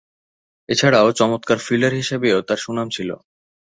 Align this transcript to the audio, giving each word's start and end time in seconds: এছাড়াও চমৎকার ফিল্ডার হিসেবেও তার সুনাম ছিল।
এছাড়াও 0.69 1.07
চমৎকার 1.11 1.57
ফিল্ডার 1.57 1.93
হিসেবেও 1.93 2.37
তার 2.41 2.59
সুনাম 2.63 2.87
ছিল। 2.95 3.09